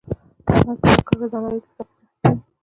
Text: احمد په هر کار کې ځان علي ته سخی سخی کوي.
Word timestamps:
احمد 0.51 0.77
په 0.81 0.87
هر 0.91 0.99
کار 1.07 1.17
کې 1.21 1.27
ځان 1.31 1.43
علي 1.47 1.59
ته 1.63 1.69
سخی 1.75 1.93
سخی 1.99 2.15
کوي. 2.21 2.35